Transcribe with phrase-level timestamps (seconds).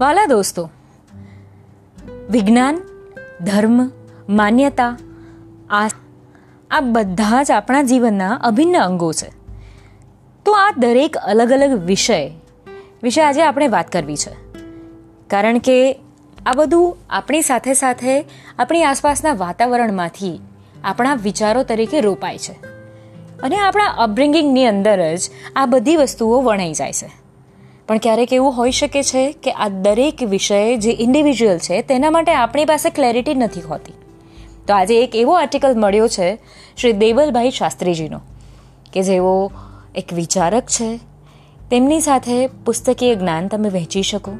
[0.00, 0.70] વાલા દોસ્તો,
[2.30, 2.78] વિજ્ઞાન,
[3.40, 3.90] ધર્મ,
[4.28, 4.96] માન્યતા,
[5.70, 5.88] આ
[6.70, 9.32] આ બધા જ આપણા જીવનના અભિન્ન અંગો છે.
[10.44, 12.30] તો આ દરેક અલગ અલગ વિષય
[13.02, 14.36] વિશે આજે આપણે વાત કરવી છે.
[15.28, 16.00] કારણ કે
[16.46, 18.24] આ બધું આપણી સાથે સાથે
[18.58, 20.40] આપણી આસપાસના વાતાવરણમાંથી
[20.84, 22.52] આપણા વિચારો તરીકે રોપાય છે.
[23.42, 25.20] અને આપણા અપબ્રિંગિંગની અંદર જ
[25.56, 27.27] આ બધી વસ્તુઓ વણાઈ જાય છે.
[27.88, 32.32] પણ ક્યારેક એવું હોઈ શકે છે કે આ દરેક વિષય જે ઇન્ડિવિજ્યુઅલ છે, તેના માટે
[32.32, 33.94] આપણી પાસે ક્લેરિટી નથી હોતી.
[34.66, 36.28] તો આજે એક એવો આર્ટિકલ મળ્યો છે
[36.76, 38.20] શ્રી દેવલભાઈ શાસ્ત્રીજીનો,
[38.92, 39.52] કે જેઓ
[39.94, 40.90] એક વિચારક છે.
[41.70, 44.32] તેમની સાથે પુસ્તકીય જ્ઞાન તમે વહેંચી શકો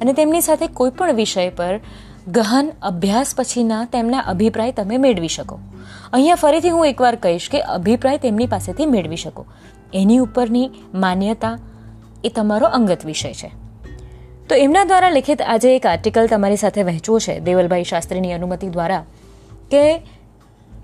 [0.00, 1.80] અને તેમની સાથે કોઈ પણ વિષય પર
[2.28, 5.58] ગહન અભ્યાસ પછીના તેમના અભિપ્રાય તમે મેળવી શકો.
[6.12, 9.46] અહીંયા ફરીથી હું એકવાર કહીશ કે અભિપ્રાય તેમની પાસેથી મેળવી શકો.
[9.94, 11.54] એની ઉપરની માન્યતા
[12.24, 13.50] એ તમારો અંગત વિષય છે.
[14.48, 19.04] તો એમના દ્વારા લિખિત આજે એક આર્ટિકલ તમારી સાથે વહેંચવો છે, દેવલભાઈ શાસ્ત્રીની અનુમતિ દ્વારા,
[19.70, 19.98] કે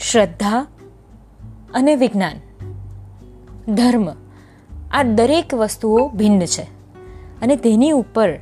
[0.00, 0.66] શ્રદ્ધા
[1.74, 2.36] અને વિજ્ઞાન,
[3.74, 4.08] ધર્મ,
[4.92, 6.62] આ દરેક વસ્તુઓ ભિન્ન છે.
[7.42, 8.38] અને તેની ઉપર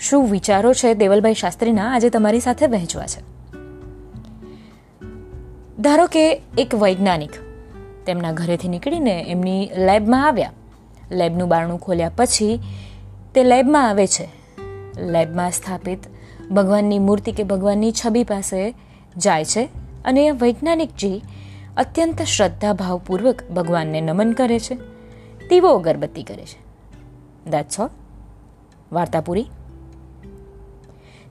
[0.00, 3.32] શું વિચારો છે દેવલભાઈ શાસ્ત્રીના, આજે તમારી સાથે વહેંચવા છે.
[5.78, 7.30] ધારો કે એક વૈજ્ઞાનિક
[8.06, 10.52] તેમના ઘરેથી નીકળીને એમની લેબમાં આવ્યા.
[11.12, 12.60] લેબનું બારણું ખોલ્યા પછી
[13.34, 14.28] તે લેબમાં આવે છે.
[14.98, 15.98] લેબમાં સ્થાપિત
[16.52, 18.74] ભગવાનની મૂર્તિ કે ભગવાનની છબી પાસે
[19.16, 19.68] જાય છે
[20.04, 21.22] અને વૈજ્ઞાનિકજી
[21.76, 24.74] અત્યંત શ્રદ્ધાભાવપૂર્વક ભગવાનને નમન કરે છે.
[25.48, 26.62] દીવો અગરબત્તી કરે છે.
[27.50, 27.88] દેટ્સ ઓલ
[28.92, 29.50] વાર્તા પૂરી.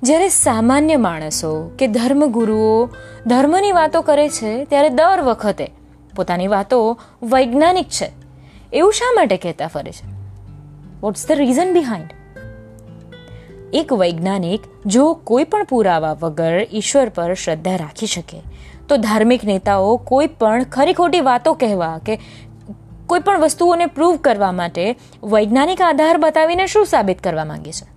[0.03, 2.89] જ્યારે સામાન્ય માણસો કે ધર્મગુરુઓ
[3.27, 5.71] ધર્મની વાતો કરે છે, ત્યારે દર વખતે
[6.15, 8.20] પોતાની વાતો વૈજ્ઞાનિક છે.
[8.73, 10.07] એવું શા માટે કહેતા ફરે છે?
[11.01, 12.13] વોટ્સ ધ રીઝન બિહાઇન્ડ
[13.73, 18.41] એક વૈજ્ઞાનિક જો કોઈ પણ પુરાવા વગર ઈશ્વર પર શ્રદ્ધા રાખી શકે,
[18.89, 22.19] તો ધાર્મિક નેતાઓ કોઈ પણ ખરી ખોટી વાતો કહેવા કે
[23.07, 27.91] કોઈ પણ વસ્તુઓને પ્રૂવ કરવા માટે વૈજ્ઞાનિક આધાર બતાવીને શું સાબિત કરવા માંગે છે?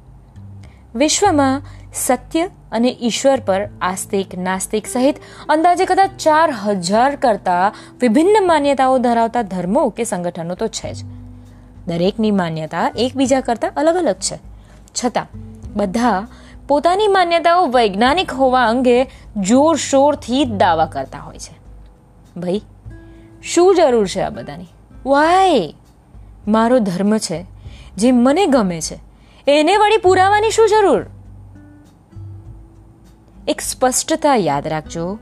[0.95, 1.62] વિશ્વમાં
[1.95, 5.17] સત્ય અને ઈશ્વર પર આસ્તિક, નાસ્તિક સહિત
[5.49, 11.05] અંદાજે કદાચ ચાર હજાર કરતા વિભિન્ન માન્યતાઓ ધરાવતા ધર્મો કે સંગઠનો તો છે જ.
[11.87, 14.39] દરેકની માન્યતા એકબીજા કરતા અલગ અલગ છે.
[15.05, 15.27] છતાં,
[15.77, 16.27] બધા
[16.69, 21.59] પોતાની માન્યતાઓ વૈજ્ઞાનિક હોવા અંગે જોરશોરથી દાવા કરતા હોય છે.
[22.41, 22.61] ભાઈ,
[23.43, 24.67] શું જરૂર છે આ બધાની?
[25.06, 25.75] વાય
[26.49, 27.47] મારો ધર્મ છે,
[27.97, 28.99] જે મને ગમે છે.
[29.47, 31.06] એને વળી પુરાવાની શું જરૂર?
[33.49, 35.19] એક સ્પષ્ટતા યાદ રાખજો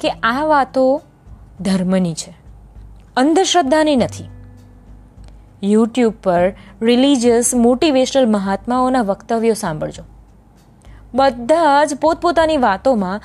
[0.00, 1.02] કે આ વાતો
[1.60, 2.34] ધર્મની છે.
[3.16, 4.28] અંધશ્રદ્ધાની નથી.
[5.62, 10.02] યુટ્યુબ પર રિલિજિયસ મોટિવેશનલ મહાત્માઓના વક્તવ્યો સાંભળજો.
[11.14, 13.20] બધા જ પોતપોતાની વાતોમાં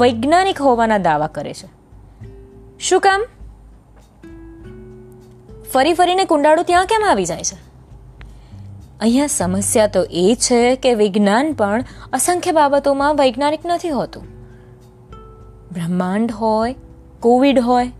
[0.00, 1.68] વૈજ્ઞાનિક હોવાના દાવા કરે છે.
[2.78, 3.22] શું કામ?
[5.72, 7.69] ફરી ફરીને કુંડાળું ત્યાં કેમ આવી જાય છે?
[9.00, 14.22] અહીંયા સમસ્યા તો એ છે કે વિજ્ઞાન પણ અસંખ્ય બાબતોમાં વૈજ્ઞાનિક નથી હોતું.
[15.72, 16.74] બ્રહ્માંડ હોય,
[17.20, 17.92] કોવિડ હોય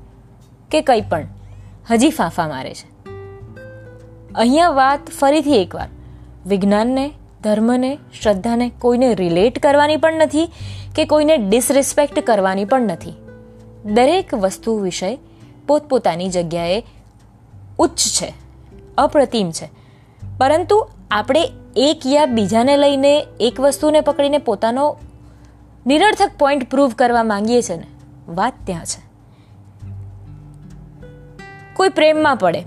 [0.71, 1.27] કે કંઈ પણ,
[1.91, 3.11] હજી ફાંફા મારે છે.
[4.35, 5.89] અહીંયા વાત ફરીથી એકવાર.
[6.47, 7.13] વિજ્ઞાનને,
[7.43, 10.49] ધર્મને, શ્રદ્ધાને કોઈને રિલેટ કરવાની પણ નથી
[10.95, 13.13] કે કોઈને ડિસરિસ્પેક્ટ કરવાની પણ નથી.
[13.85, 15.19] દરેક વસ્તુ વિષય
[15.67, 16.83] પોતપોતાની જગ્યાએ
[17.79, 18.33] ઉચ્ચ છે,
[18.99, 19.80] અપ્રતિમ છે.
[20.41, 24.97] પરંતુ આપણે એક યા બીજાને લઈને એક વસ્તુને પકડીને પોતાનો
[25.87, 27.87] નિરર્થક પોઈન્ટ પ્રૂવ કરવા માંગીએ છીએ ને,
[28.29, 29.01] વાત ત્યાં છે.
[31.75, 32.61] કોઈ પ્રેમમાં પડે,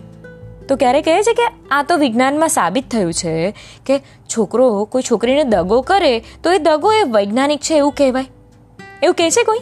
[0.68, 3.52] તો ક્યારે કહે છે કે આ તો વિજ્ઞાનમાં સાબિત થયું છે
[3.86, 8.26] કે છોકરો કોઈ છોકરીને દગો કરે, તો એ દગો એ વૈજ્ઞાનિક છે એવું કહેવાય?
[9.04, 9.60] એવું કહે છે કોઈ?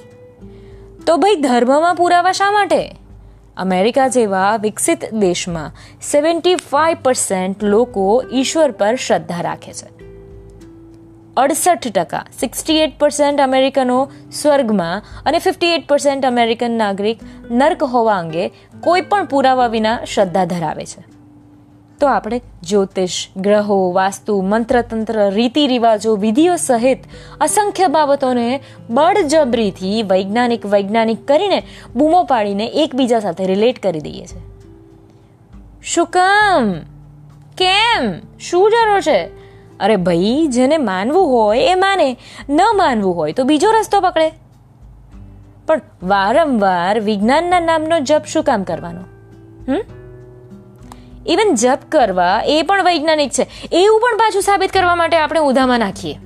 [1.08, 3.01] તો ભાઈ ધર્મમાં પુરાવા શા માટે?
[3.58, 5.72] અમેરિકા જેવા વિકસિત દેશમાં
[6.12, 10.02] સેવન્ટી ફાઈવ પર્સન્ટ લોકો ઈશ્વર પર શ્રદ્ધા રાખે છે.
[11.38, 17.20] અડસઠ ટકા સિક્સટી એટ પર્સન્ટ અમેરિકનો સ્વર્ગમાં અને ફિફ્ટી એટ પર્સન્ટ અમેરિકન નાગરિક
[17.52, 18.48] નર્ક હોવા અંગે
[18.80, 21.11] કોઈ પણ પુરાવા વિના શ્રદ્ધા ધરાવે છે.
[22.02, 27.00] તો આપણે જ્યોતિષ, ગ્રહો, વાસ્તુ, મંત્રતંત્ર રીતિ રિવાજો વિધિઓ સહિત
[27.42, 31.64] અસંખ્ય બાબતોને બળજબરીથી વૈજ્ઞાનિક વૈજ્ઞાનિક કરીને
[31.96, 34.42] બૂમો પાડીને એકબીજા સાથે રિલેટ કરી દઈએ છીએ.
[35.84, 36.74] શું કામ?
[37.58, 38.12] કેમ?
[38.40, 39.26] શું જરૂર છે?
[39.80, 42.18] અરે ભાઈ, જેને માનવું હોય એ માને,
[42.50, 44.32] ન માનવું હોય તો બીજો રસ્તો પકડે.
[45.68, 49.02] પણ વારંવાર વિજ્ઞાનના નામનો જપ શું કામ કરવાનો?
[49.72, 50.01] હમ?
[51.28, 53.48] ઇવન જપ કરવા એ પણ વૈજ્ઞાનિક છે.
[53.72, 56.20] એવું પણ પાછું સાબિત કરવા માટે આપણે ઉધામાં નાખીએ.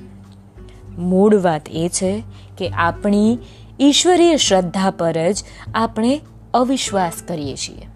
[0.98, 2.24] મૂળ વાત એ છે
[2.58, 3.40] કે આપણી
[3.82, 5.44] ઈશ્વરીય શ્રદ્ધા પર જ
[5.76, 6.22] આપણે
[6.54, 7.88] અવિશ્વાસ કરીએ છીએ.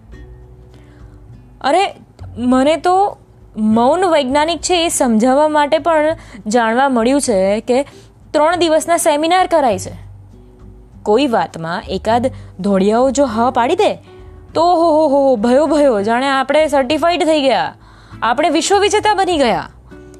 [1.60, 1.94] અરે,
[2.38, 3.16] મને તો
[3.56, 7.82] મૌન વૈજ્ઞાનિક છે એ સમજાવવા માટે પણ જાણવા મળ્યું છે કે
[8.30, 10.10] ત્રણ દિવસના સેમિનાર કરાય છે.
[11.02, 12.30] કોઈ વાતમાં એકાદ
[12.60, 13.98] ધોળિયાઓ જો હા પાડી દે
[14.54, 17.74] તો હો હો હો ભયો ભયો, જાણે આપણે સર્ટિફાઈડ થઈ ગયા.
[18.22, 19.68] આપણે વિશ્વ વિજેતા બની ગયા.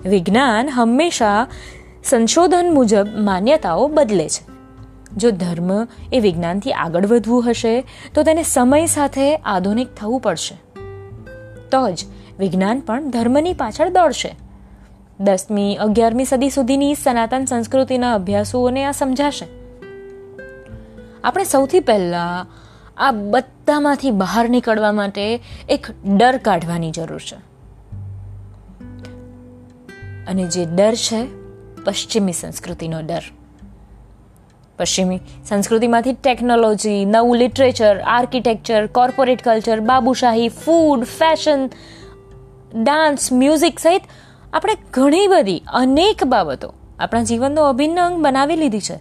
[0.05, 1.47] વિજ્ઞાન હંમેશા
[2.05, 4.51] સંશોધન મુજબ માન્યતાઓ બદલે છે.
[5.17, 10.55] જો ધર્મ એ વિજ્ઞાનથી આગળ વધવું હશે, તો તેને સમય સાથે આધુનિક થવું પડશે.
[11.71, 12.05] તો જ
[12.39, 14.37] વિજ્ઞાન પણ ધર્મની પાછળ દોડશે.
[15.21, 19.47] દસમી, અગિયારમી સદી સુધીની સનાતન સંસ્કૃતિના અભ્યાસોને આ સમજાશે.
[21.25, 22.47] આપણે સૌથી પહેલાં
[23.01, 25.87] આ બધામાંથી બહાર નીકળવા માટે એક
[26.17, 27.37] ડર કાઢવાની જરૂર છે.
[30.27, 31.27] અને જે ડર છે,
[31.85, 33.23] પશ્ચિમી સંસ્કૃતિનો ડર.
[34.79, 41.67] પશ્ચિમી સંસ્કૃતિમાંથી ટેકનોલોજી, નવું લિટરેચર, આર્કિટેક્ચર, કોર્પોરેટ કલ્ચર, બાબુશાહી, ફૂડ, ફેશન,
[42.83, 44.03] ડાન્સ, મ્યુઝિક સહિત
[44.53, 48.95] આપણે ઘણી બધી, અનેક બાબતો આપણા જીવનનો અભિન્ન અંગ બનાવી લીધી છે.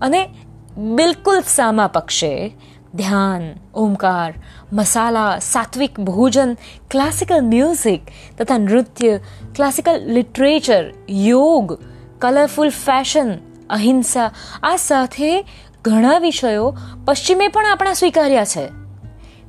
[0.00, 0.34] અને
[0.76, 2.56] બિલકુલ સામા પક્ષે
[2.94, 4.34] ધ્યાન, ઓમકાર,
[4.72, 6.54] મસાલા, સાત્વિક ભોજન
[6.90, 8.00] ક્લાસિકલ મ્યુઝિક
[8.38, 9.20] તથા નૃત્ય
[9.54, 11.78] ક્લાસિકલ લિટરેચર યોગ
[12.18, 13.30] કલરફુલ ફેશન
[13.70, 14.30] અહિંસા,
[14.62, 15.44] આ સાથે
[15.84, 18.66] ઘણા વિષયો પશ્ચિમે પણ આપણા સ્વીકાર્યા છે.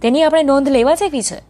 [0.02, 1.42] તેની આપણે નોંધ લેવા જેવી છે.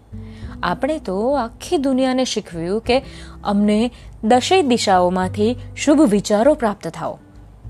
[0.64, 3.02] આપણે તો આખી દુનિયાને શીખવ્યું કે
[3.44, 3.92] અમને
[4.24, 7.20] દશેય દિશાઓમાંથી શુભ વિચારો પ્રાપ્ત થાઓ.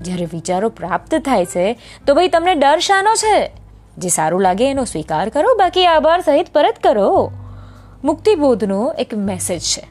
[0.02, 3.63] જ્યારે વિચારો પ્રાપ્ત થાય છે, તો ભાઈ તમને ડર શાનો છે?
[3.98, 7.32] જે સારું લાગે એનો સ્વીકાર કરો, બાકી આભાર સહિત પરત કરો.
[8.04, 9.86] મુક્તિબોધનો એક મેસેજ છે.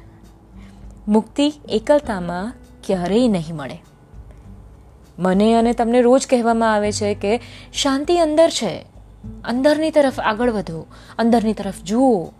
[1.07, 2.53] મુક્તિ એકલતામાં
[2.83, 3.83] ક્યારેય નહીં મળે.
[5.19, 7.41] મને અને તમને રોજ કહેવામાં આવે છે કે
[7.73, 8.85] શાંતિ અંદર છે.
[9.45, 10.85] અંદરની તરફ આગળ વધો,
[11.19, 12.31] અંદરની તરફ જુઓ.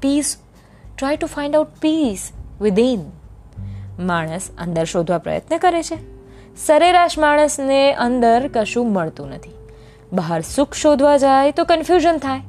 [0.00, 0.36] Peace
[0.98, 3.00] try to find out peace within
[3.98, 5.98] માણસ અંદર શોધવા પ્રયત્ન કરે છે.
[6.56, 9.50] સરેરાશ માણસને અંદર કશું મળતું નથી.
[10.14, 12.40] બહાર સુખ શોધવા જાય તો કન્ફ્યુઝન થાય.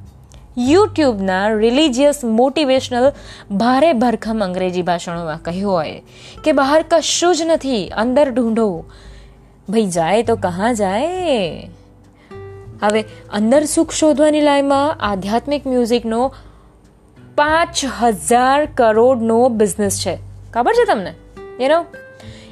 [0.57, 3.11] યુટ્યુબના રિલિજિયસ મોટિવેશનલ
[3.51, 6.01] ભારે ભરખમ અંગ્રેજી ભાષણોમાં કહ્યું હોય
[6.43, 8.85] કે બહાર કશું જ નથી, અંદર ઢૂંઢો.
[9.69, 11.69] ભાઈ જાય તો કહા જાય?
[12.81, 13.01] હવે
[13.33, 16.33] અંદર સુખ શોધવાની લાઈનમાં આધ્યાત્મિક મ્યુઝિકનો
[17.35, 20.17] પાંચ હજાર કરોડનો બિઝનેસ છે.
[20.53, 21.13] ખબર છે તમને?
[21.59, 21.85] એનો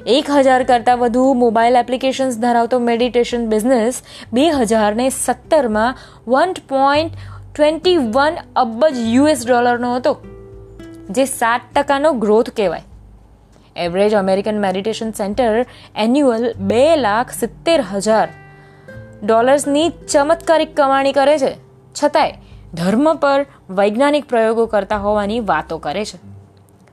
[0.07, 4.01] એક હજાર કરતાં વધુ મોબાઈલ એપ્લિકેશન્સ ધરાવતો મેડિટેશન બિઝનેસ
[4.33, 5.95] બે હજારને સત્તરમાં
[6.27, 7.11] વન પોઈન્ટ
[7.55, 10.17] ટ્વેન્ટી વન અબજ યુએસ ડોલરનો હતો,
[11.09, 12.83] જે સાત ટકાનો ગ્રોથ કહેવાય.
[13.75, 15.65] Average American meditation centre
[15.95, 18.29] annual બે લાખ સિત્તેર હજાર
[19.23, 21.55] ડોલર્સની ચમત્કારિક કમાણી કરે છે.
[22.03, 22.31] છતાંય
[22.73, 26.33] ધર્મ પર વૈજ્ઞાનિક પ્રયોગો કરતા હોવાની વાતો કરે છે.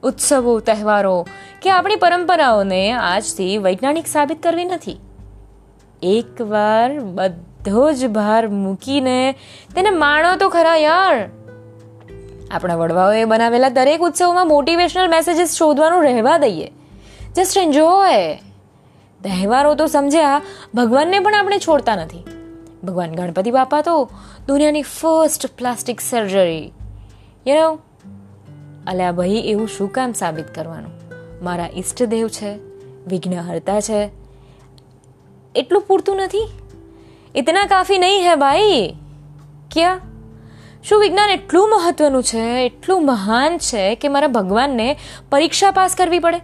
[0.02, 1.26] ઉત્સવો, તહેવારો
[1.62, 5.00] કે આપણી પરંપરાઓને આજથી વૈજ્ઞાનિક સાબિત કરવી નથી.
[6.02, 9.34] એકવાર બધો જ ભાર મૂકીને
[9.74, 11.28] તેને માણો તો ખરા યાર.
[12.50, 16.72] આપણા વડવાઓએ બનાવેલા દરેક ઉત્સવમાં મોટિવેશનલ મેસેજીસ શોધવાનું રહેવા દઈએ.
[17.36, 18.34] જસ્ટ એન્જોય
[19.24, 20.42] તહેવારો તો સમજ્યા,
[20.74, 22.24] ભગવાનને પણ આપણે છોડતા નથી.
[22.84, 24.10] ભગવાન ગણપતિ બાપા તો
[24.48, 26.72] દુનિયાની first plastic surgery
[27.46, 27.78] you know
[28.86, 31.09] અલ્યા ભાઈ, એવું શું કામ સાબિત કરવાનું?
[31.42, 32.54] મારા ઈષ્ટદેવ છે,
[33.06, 34.10] વિઘ્નહર્તા છે.
[35.54, 36.48] એટલું પૂરતું નથી?
[37.34, 38.94] ઇતના કાફી નહીં હે ભાઈ?
[39.70, 40.00] ક્યાં?
[40.82, 44.96] શું વિજ્ઞાન એટલું મહત્વનું છે, એટલું મહાન છે કે મારા ભગવાનને
[45.30, 46.38] પરીક્ષા પાસ કરવી પડે?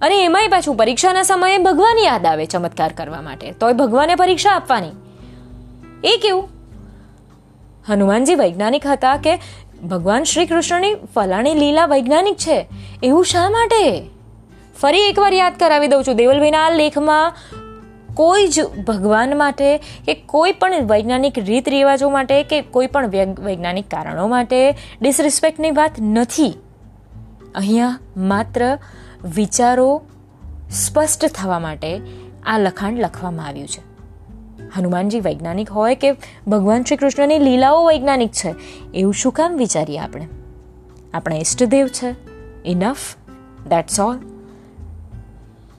[0.00, 4.90] અને એમાંય પાછું પરીક્ષાના સમયે ભગવાન યાદ આવે ચમત્કાર કરવા માટે, તોય ભગવાને પરીક્ષા આપવાની.
[6.04, 6.48] એ કેવું?
[7.88, 9.38] હનુમાનજી વૈજ્ઞાનિક હતા કે
[9.88, 12.68] ભગવાન શ્રી કૃષ્ણની ફલાણી લીલા વૈજ્ઞાનિક છે.
[13.02, 14.10] એવું શા માટે?
[14.80, 17.32] ફરી એકવાર યાદ કરાવી દઉં છું, દેવલભાઈના આ લેખમાં
[18.14, 23.06] કોઈ જ ભગવાન માટે કે કોઈ પણ વૈજ્ઞાનિક રીત રિવાજો માટે કે કોઈ પણ
[23.38, 26.54] વૈજ્ઞાનિક કારણો માટે ડિસરિસ્પેક્ટની વાત નથી.
[27.54, 28.78] અહીંયા માત્ર
[29.34, 30.02] વિચારો
[30.70, 32.00] સ્પષ્ટ થવા માટે
[32.46, 33.89] આ લખાણ લખવામાં આવ્યું છે.
[34.74, 36.12] હનુમાનજી વૈજ્ઞાનિક હોય કે
[36.46, 38.54] ભગવાન શ્રી કૃષ્ણની લીલાઓ વૈજ્ઞાનિક છે,
[38.94, 40.28] એવું શું કામ વિચારીએ આપણે?
[41.14, 42.14] આપણા ઈષ્ટદેવ છે.
[42.64, 42.96] ઇનફ
[43.68, 44.18] દેટ્સ ઓલ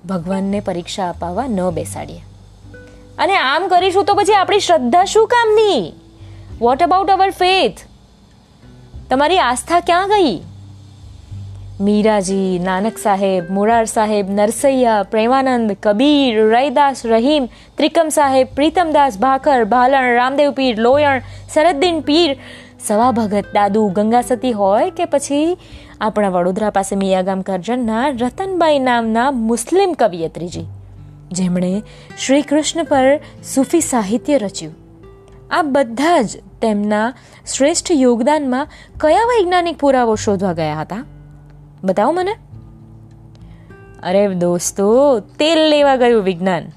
[0.09, 2.21] ભગવાનને પરીક્ષા અપાવવા ન બેસાડીએ.
[3.17, 5.93] અને આમ કરીશું તો પછી આપણી શ્રદ્ધા શું કામની?
[6.59, 7.77] વોટ અબાઉટ અવર ફેથ
[9.09, 10.41] તમારી આસ્થા ક્યાં ગઈ?
[11.81, 17.47] મીરાજી, નાનક સાહેબ, મોરાર સાહેબ, નરસૈયા, પ્રેમાનંદ, કબીર, રૈદાસ, રહીમ,
[17.77, 22.35] ત્રિકમ સાહેબ, પ્રીતમદાસ, ભાખર, ભાલણ, રામદેવ પીર, લોયણ સરદ્દીન પીર
[22.79, 25.47] સવા ભગત દાદુ, ગંગાસતી હોય કે પછી
[26.01, 30.67] આપણા વડોદરા પાસે મિયાગામ કરજણના રતનબાઈ નામના મુસ્લિમ કવિયત્રીજી,
[31.31, 31.71] જેમણે
[32.17, 33.09] શ્રી કૃષ્ણ પર
[33.53, 34.75] સૂફી સાહિત્ય રચ્યું.
[35.51, 37.07] આ બધા જ તેમના
[37.55, 41.01] શ્રેષ્ઠ યોગદાનમાં કયા વૈજ્ઞાનિક પુરાવો શોધવા ગયા હતા?
[41.83, 42.31] બતાવો મને.
[44.03, 46.67] અરે દોસ્તો, તેલ લેવા ગયું વિજ્ઞાન.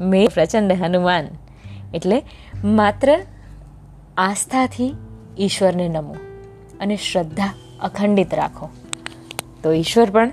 [0.00, 1.26] મેં પ્રચંડ હનુમાન.
[1.94, 2.22] એટલે
[2.64, 3.20] માત્ર
[4.16, 4.94] આસ્થાથી
[5.38, 6.16] ઈશ્વરને નમો
[6.80, 8.68] અને શ્રદ્ધા અખંડિત રાખો.
[9.62, 10.30] તો ઈશ્વર પણ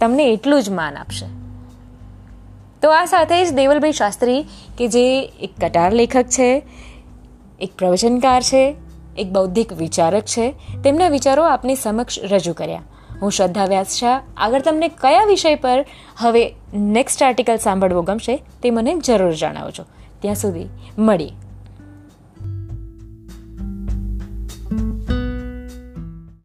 [0.00, 1.26] તમને એટલું જ માન આપશે.
[2.82, 4.44] તો આ સાથે જ દેવલભાઈ શાસ્ત્રી,
[4.78, 6.62] કે જે એક કટાર લેખક છે,
[7.60, 8.76] એક પ્રવચનકાર છે,
[9.18, 12.82] એક બૌદ્ધિક વિચારક છે, તેમના વિચારો આપની સમક્ષ રજૂ કર્યા.
[13.22, 14.22] હું શ્રદ્ધા વ્યાસ શાહ.
[14.36, 15.84] આગળ તમને કયા વિષય પર
[16.16, 19.84] હવે નેક્સ્ટ આર્ટિકલ સાંભળવો ગમશે તે મને જરૂર જણાવજો.
[20.22, 21.47] ત્યાં સુધી મળીએ.